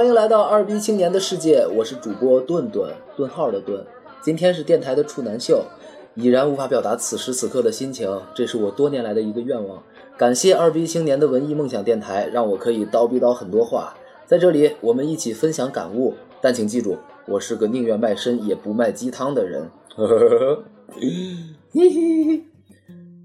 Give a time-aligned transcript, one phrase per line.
[0.00, 3.84] 欢迎来到二逼青年的世界，我是主播顿顿，顿号的顿。
[4.22, 5.62] 今天是电台的处男秀，
[6.14, 9.82] 已然无法表达此时此刻的心情，这是我多年来的一个愿望。
[10.16, 13.94] 感谢二逼青年的文艺梦想电台，让我可以叨逼叨很多话。
[14.26, 16.14] 在这里，我们一起分享感悟。
[16.40, 19.68] 但请记住，我是个宁愿卖身也不卖鸡汤的人。
[19.94, 20.64] 呵呵呵呵，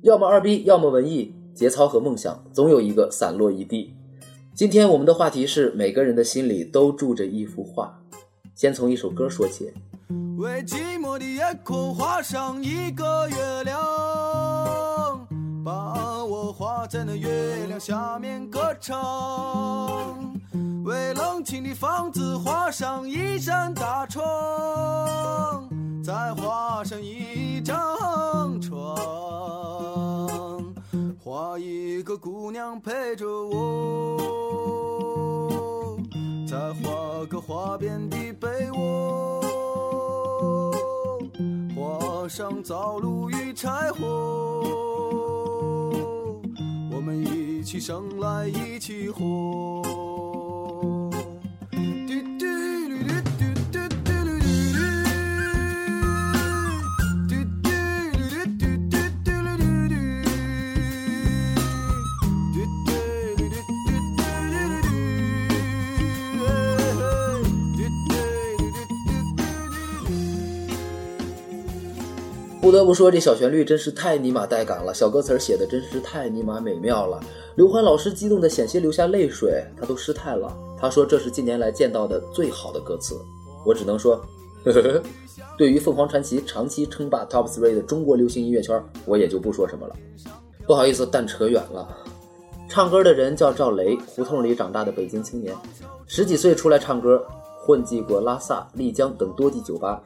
[0.02, 3.95] 要么二逼，要么文艺，节操和梦想总有一个散落一地。
[4.56, 7.94] 今天我们的话题是每个人的心里都住着一幅画。
[8.56, 9.70] 先从一首歌说起。
[10.38, 15.28] 为寂寞的夜空画上一个月亮，
[15.62, 20.34] 把我画在那月亮下面歌唱。
[20.86, 25.70] 为冷清的房子画上一扇大窗，
[26.02, 28.96] 再画上一张床，
[31.20, 34.18] 画一个姑娘陪着我，
[36.48, 39.42] 再画个花边的被窝，
[41.76, 44.06] 画上灶炉与柴火，
[46.92, 50.15] 我们一起生来一起活。
[72.66, 77.22] 不得不说，这小旋律真是太尼玛带感了，小歌词写的真是太尼玛美妙了。
[77.54, 80.52] 刘欢老师激动的险些流下泪水，他都失态了。
[80.76, 83.16] 他说这是近年来见到的最好的歌词。
[83.64, 84.16] 我只能说，
[84.64, 85.04] 呵呵呵。
[85.60, 89.96] 对于凤凰传奇长期称霸 Top Three 的中国流行音乐圈，我也就不说什么了。
[90.66, 91.88] 不好意思，但扯远了。
[92.68, 95.56] 唱歌的人叫赵雷，胡同里长大的北京青年，
[96.08, 97.24] 十几岁出来唱歌，
[97.60, 100.02] 混迹过拉萨、丽江等多地酒吧。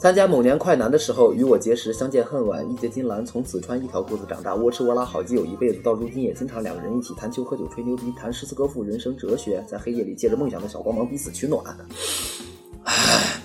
[0.00, 11.62] 参加某年快男的时候，与我结识，相见恨晚，义结金兰，从此穿一条裤子长大，我吃我拉，好基友一辈子，到如今也经常两个人一起谈球、喝酒、吹牛逼，谈诗词歌赋、人生哲学，在黑夜里借着梦想的小光芒彼此取暖。
[12.84, 13.42] 唉，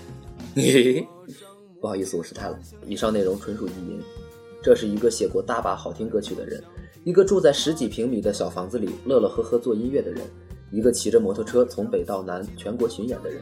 [1.82, 2.58] 不好意思，我失态了。
[2.88, 4.02] 以上内容纯属意淫。
[4.64, 6.64] 这是一个写过大把好听歌曲的人，
[7.04, 10.22] 一个住在十几平米的小房子里乐乐呵呵做音乐的人，
[10.72, 13.42] 一个骑着摩托车从北到南全国巡演的人。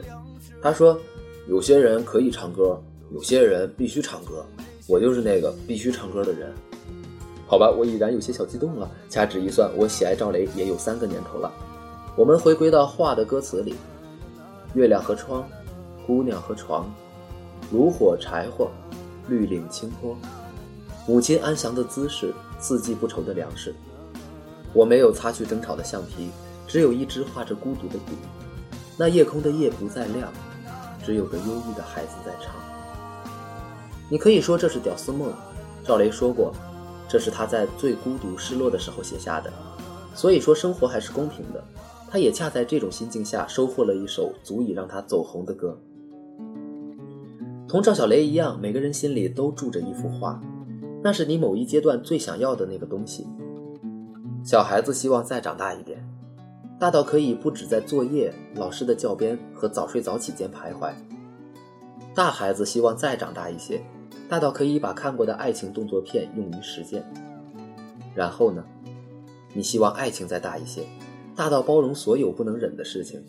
[0.63, 0.99] 他说，
[1.47, 2.81] 有些人可以唱歌。
[3.11, 4.45] 有些人必须唱歌，
[4.87, 6.53] 我就是那个必须唱歌的人。
[7.45, 8.89] 好吧，我已然有些小激动了。
[9.09, 11.51] 掐指一算，我喜爱赵雷也有三个年头了。
[12.15, 13.75] 我们回归到画的歌词里：
[14.73, 15.47] 月亮和窗，
[16.07, 16.91] 姑娘和床，
[17.71, 18.71] 炉火柴火，
[19.27, 20.17] 绿岭青坡，
[21.07, 23.75] 母亲安详的姿势，四季不愁的粮食。
[24.73, 26.29] 我没有擦去争吵的橡皮，
[26.65, 28.13] 只有一支画着孤独的笔。
[28.97, 30.33] 那夜空的夜不再亮，
[31.05, 32.55] 只有个忧郁的孩子在唱。
[34.13, 35.33] 你可以说这是屌丝梦，
[35.83, 36.53] 赵雷说过，
[37.09, 39.51] 这是他在最孤独、失落的时候写下的。
[40.13, 41.63] 所以说，生活还是公平的。
[42.11, 45.75] 他也恰在这种心境下，收获了一首足以让他走红的歌。
[47.67, 50.39] 同赵小雷一样，每个人心里都住着一幅画，
[51.01, 53.25] 那是你某一阶段最想要的那个东西。
[54.43, 56.07] 小孩子希望再长大一点，
[56.79, 60.91] 大到可以不止在作业、老师的教鞭和早睡早起间徘徊；
[62.13, 63.81] 大孩子希望再长大一些。
[64.33, 67.05] 大到可以把看过的爱情动作片用于实践，
[68.15, 68.65] 然后呢？
[69.53, 70.87] 你希望爱情再大一些，
[71.35, 73.21] 大到包容所有不能忍的事情；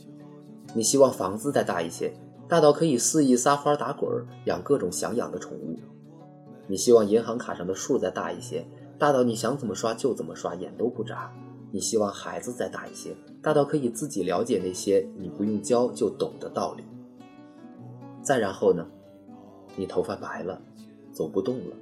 [0.72, 2.14] 你希望房子再大一些，
[2.48, 4.10] 大到可以肆意撒欢打滚，
[4.46, 5.76] 养各种想养的宠物；
[6.68, 8.66] 你希望银行卡上的数再大一些，
[8.98, 11.30] 大到你想怎么刷就怎么刷，眼都不眨；
[11.70, 16.82] 你希望孩子再大一些，大到可以自己了解那些你不用教就懂的道理。
[18.22, 18.86] 再然后呢？
[19.76, 20.62] 你头发白了。
[21.14, 21.76] 走不动了，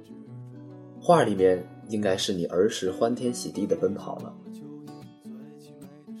[1.01, 4.33] 画里面应该是你儿时欢天喜地的奔跑了。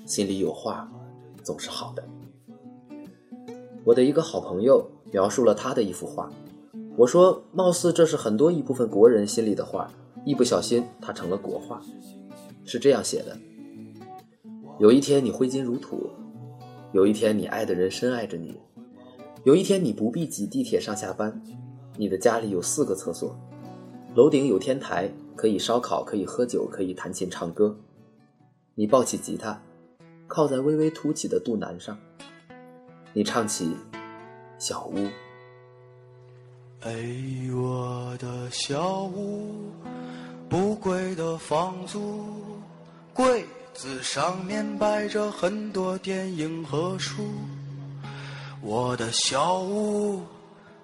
[0.03, 0.91] 心里有画，
[1.43, 2.03] 总是好的。
[3.85, 6.29] 我的一个好朋友描述了他的一幅画，
[6.97, 9.89] 我说，貌似这是很多一部分国人心里的画，
[10.25, 11.81] 一不小心它成了国画。
[12.65, 13.37] 是这样写的：
[14.79, 16.09] 有一天你挥金如土，
[16.93, 18.57] 有一天你爱的人深爱着你，
[19.43, 21.41] 有一天你不必挤地铁上下班。
[21.95, 23.35] 你的家里有四个厕所，
[24.15, 27.75] 楼顶有天台，可以烧烤，可以喝酒，可以弹琴唱歌。
[28.75, 29.61] 你抱起吉他，
[30.27, 31.97] 靠在微微凸起的肚腩上，
[33.13, 33.65] 你唱起
[34.57, 34.95] 《小屋》。
[36.81, 36.91] 哎，
[37.55, 39.71] 我的小屋，
[40.49, 42.25] 不贵的房租，
[43.13, 47.23] 柜子上面摆着很多电影和书。
[48.61, 50.21] 我的小屋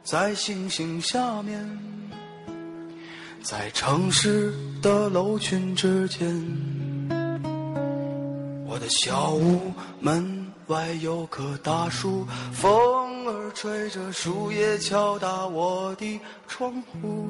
[0.09, 1.69] 在星星下面，
[3.43, 4.51] 在城市
[4.81, 6.27] 的楼群之间。
[8.65, 17.29] 我的小屋门外有棵大树，风儿吹着树叶敲打我的窗户。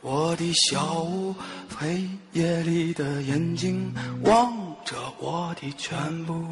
[0.00, 1.32] 我的小屋，
[1.78, 3.94] 黑夜里的眼睛
[4.24, 4.52] 望
[4.84, 6.44] 着我的全部。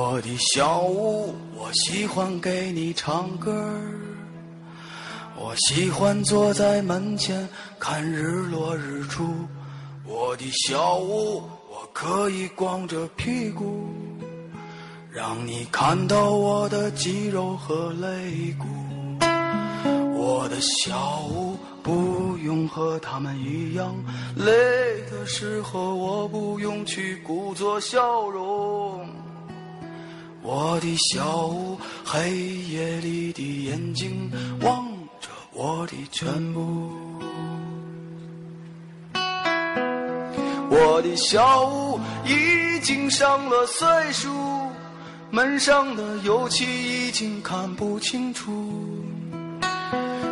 [0.00, 3.50] 我的小屋，我喜欢给你唱歌。
[5.36, 7.48] 我喜欢坐在门前
[7.80, 9.28] 看日落日出。
[10.06, 13.88] 我的小屋，我可以光着屁股，
[15.10, 18.66] 让你看到我的肌肉和肋骨。
[20.16, 23.92] 我的小屋不用和他们一样，
[24.36, 24.54] 累
[25.10, 29.04] 的时候我不用去故作笑容。
[30.42, 34.30] 我的小屋，黑夜里的眼睛
[34.62, 34.86] 望
[35.20, 36.90] 着我的全部。
[40.70, 44.30] 我的小屋已经上了岁数，
[45.30, 48.72] 门上的油漆已经看不清楚。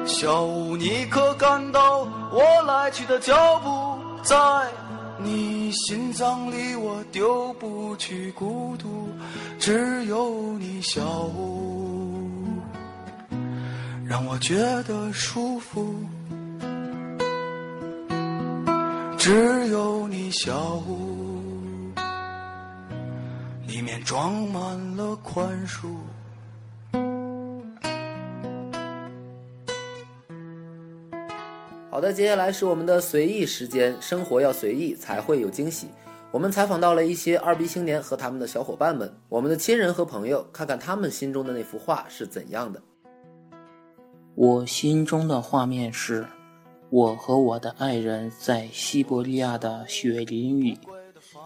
[0.07, 3.99] 小屋，你可感到我来去的脚步？
[4.23, 4.37] 在
[5.19, 9.09] 你心脏里，我丢不去孤独，
[9.59, 12.29] 只有你小屋，
[14.05, 15.95] 让我觉得舒服。
[19.19, 21.91] 只有你小屋，
[23.67, 25.89] 里面装满了宽恕。
[31.97, 35.87] 好的，接下来是我们的随意时间，生活要随意才会有惊喜。
[36.31, 42.83] 我们采访到了一些二逼青年和他们的小伙伴们，我们的亲人和朋友，看看他们心中的那幅画是怎样的。
[44.35, 46.27] 我心中的画面是，
[46.91, 50.79] 我和我的爱人在西伯利亚的雪林里，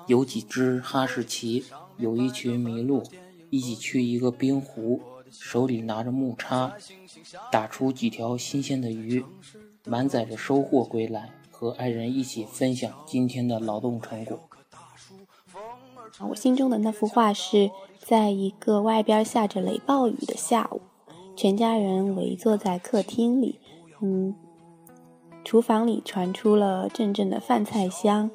[0.08, 1.64] 有几只哈士奇，
[1.96, 3.04] 有一群麋鹿，
[3.50, 5.00] 一起去一个冰湖，
[5.30, 6.72] 手里拿着木叉，
[7.52, 9.24] 打出几条新鲜的鱼，
[9.86, 14.38] 满载着收获归来，和爱人一起分享今天的劳动成果。
[16.28, 20.80] 我心中的那幅画是在一个外边下着雷暴雨的下午，
[21.36, 23.58] 全家人围坐在客厅里，
[24.00, 24.34] 嗯，
[25.44, 28.30] 厨房里传出了阵阵的饭菜香，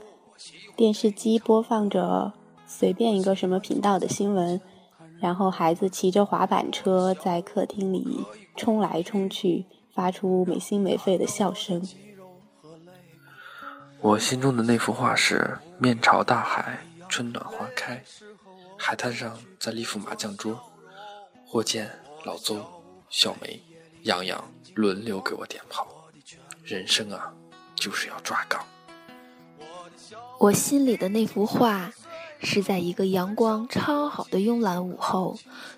[0.75, 2.33] 电视机播放着
[2.65, 4.59] 随便一个什么频道的新闻，
[5.19, 8.25] 然后孩子骑着滑板车在客厅里
[8.55, 9.65] 冲来冲去，
[9.95, 11.81] 发出没心没肺的笑声。
[14.01, 16.79] 我心中的那幅画是面朝大海。
[17.07, 18.03] 春暖花开，
[18.77, 20.59] 海滩上在立副麻将桌，
[21.45, 21.89] 霍建、
[22.25, 22.65] 老邹、
[23.09, 23.61] 小梅、
[24.01, 24.43] 杨洋
[24.73, 25.87] 轮流给我点炮。
[26.63, 27.31] 人生啊，
[27.75, 28.65] 就是要抓杠。
[30.39, 31.93] 我心里的那幅画，
[32.39, 35.37] 是在一个阳光超好的慵懒午后，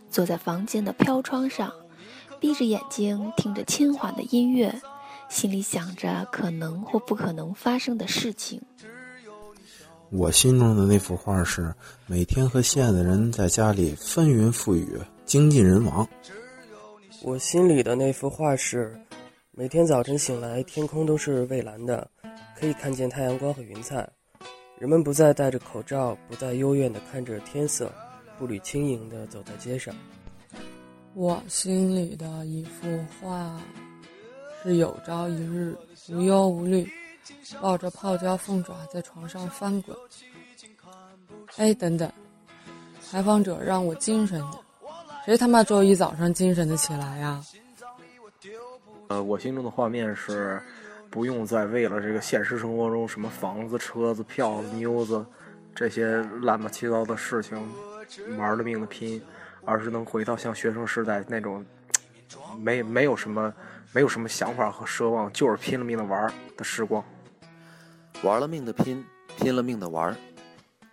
[0.09, 1.71] 坐在房间的飘窗上，
[2.39, 4.73] 闭着眼睛听着轻缓的音乐，
[5.29, 8.61] 心里想着可能或不可能发生的事情。
[10.09, 11.73] 我心中的那幅画是
[12.05, 16.07] 每天和心爱的人在家里翻云覆雨，精尽人亡。
[17.23, 18.97] 我心里的那幅画是
[19.51, 22.09] 每天早晨醒来，天空都是蔚蓝的，
[22.57, 24.07] 可以看见太阳光和云彩。
[24.79, 27.91] 人们不再戴着口罩，不再幽怨地看着天色，
[28.37, 29.93] 步履轻盈地走在街上。
[31.17, 33.59] 我心里的一幅画
[34.61, 35.75] 是有朝一日
[36.09, 36.87] 无忧无虑。
[37.59, 39.97] 抱着泡椒凤爪在床上翻滚。
[41.55, 42.07] 哎，等等，
[43.01, 44.63] 采访者让我精神点，
[45.25, 47.43] 谁他妈周一早上精神的起来呀？
[49.07, 50.61] 呃，我心中的画面是，
[51.09, 55.25] 不用再为了这个现实生活中什么房子、车子、票子、妞子
[55.73, 57.59] 这些乱八七糟的事情
[58.37, 59.19] 玩了命的拼，
[59.67, 61.63] 而是能回到像学生时代那种
[62.57, 63.53] 没没有什么
[63.91, 67.03] 没有什么想法和奢望，就是拼了命的玩的时光。
[68.23, 69.05] 玩了命的拼，
[69.37, 70.15] 拼了命的玩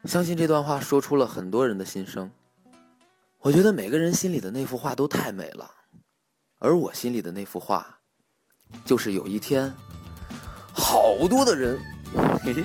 [0.07, 2.29] 相信这段话说出了很多人的心声。
[3.39, 5.71] 我觉得每个人心里的那幅画都太美了，
[6.59, 7.87] 而我心里的那幅画，
[8.85, 9.73] 就是有一天，
[10.73, 11.79] 好多的人，
[12.43, 12.65] 嘿嘿，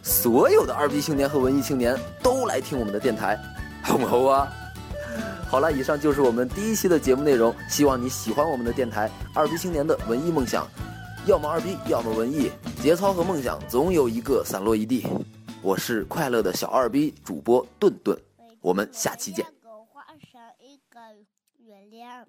[0.00, 3.36] 所有的二逼青年和文艺青年都来听我们的电台，
[3.82, 4.52] 好不好啊？
[5.52, 9.10] 好了以上就是我们第一期的节目内容希望你喜欢我们的电台。
[9.34, 10.66] 二逼青年的文艺梦想
[11.26, 15.06] 要么二逼要么文艺节操和梦想总有一个散落一地。
[15.60, 18.18] 我是快乐的小二逼主播顿顿
[18.62, 19.44] 我们下期见。
[19.92, 20.98] 画上一个
[21.58, 22.24] 月亮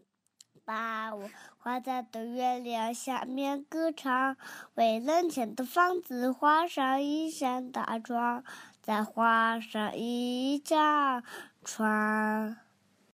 [0.65, 4.35] 把我画在的月亮下面歌唱
[4.73, 8.43] 为冷清的房子画上一扇大窗
[8.81, 11.23] 再画上一张
[11.63, 12.62] 床。